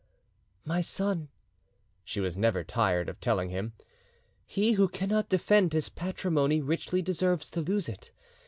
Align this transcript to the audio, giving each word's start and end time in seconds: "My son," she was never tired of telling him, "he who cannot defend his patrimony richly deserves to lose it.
"My 0.65 0.81
son," 0.81 1.29
she 2.03 2.19
was 2.19 2.35
never 2.35 2.63
tired 2.63 3.07
of 3.07 3.19
telling 3.19 3.49
him, 3.49 3.73
"he 4.47 4.71
who 4.71 4.87
cannot 4.87 5.29
defend 5.29 5.73
his 5.73 5.89
patrimony 5.89 6.59
richly 6.59 7.03
deserves 7.03 7.51
to 7.51 7.61
lose 7.61 7.87
it. 7.87 8.09